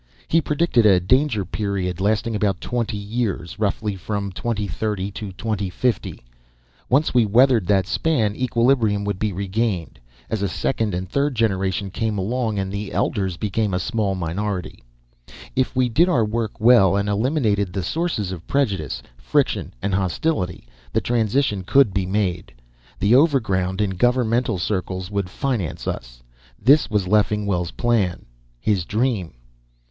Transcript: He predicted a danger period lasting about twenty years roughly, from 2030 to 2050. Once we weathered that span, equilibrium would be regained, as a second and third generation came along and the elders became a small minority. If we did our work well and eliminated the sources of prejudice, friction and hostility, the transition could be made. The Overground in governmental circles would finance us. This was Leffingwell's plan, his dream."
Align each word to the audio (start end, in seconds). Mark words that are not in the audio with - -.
He 0.27 0.41
predicted 0.41 0.83
a 0.83 0.99
danger 0.99 1.45
period 1.45 2.01
lasting 2.01 2.35
about 2.35 2.59
twenty 2.59 2.97
years 2.97 3.59
roughly, 3.59 3.95
from 3.95 4.31
2030 4.31 5.11
to 5.11 5.31
2050. 5.33 6.23
Once 6.89 7.13
we 7.13 7.23
weathered 7.23 7.67
that 7.67 7.85
span, 7.85 8.35
equilibrium 8.35 9.03
would 9.05 9.19
be 9.19 9.31
regained, 9.31 9.99
as 10.27 10.41
a 10.41 10.49
second 10.49 10.95
and 10.95 11.07
third 11.07 11.35
generation 11.35 11.91
came 11.91 12.17
along 12.17 12.57
and 12.57 12.71
the 12.71 12.91
elders 12.91 13.37
became 13.37 13.75
a 13.75 13.79
small 13.79 14.15
minority. 14.15 14.83
If 15.55 15.75
we 15.75 15.87
did 15.87 16.09
our 16.09 16.25
work 16.25 16.59
well 16.59 16.95
and 16.95 17.07
eliminated 17.07 17.71
the 17.71 17.83
sources 17.83 18.31
of 18.31 18.47
prejudice, 18.47 19.03
friction 19.17 19.71
and 19.83 19.93
hostility, 19.93 20.67
the 20.91 21.01
transition 21.01 21.61
could 21.63 21.93
be 21.93 22.07
made. 22.07 22.51
The 22.97 23.13
Overground 23.13 23.79
in 23.79 23.91
governmental 23.91 24.57
circles 24.57 25.11
would 25.11 25.29
finance 25.29 25.85
us. 25.85 26.23
This 26.59 26.89
was 26.89 27.07
Leffingwell's 27.07 27.69
plan, 27.69 28.25
his 28.59 28.83
dream." 28.83 29.35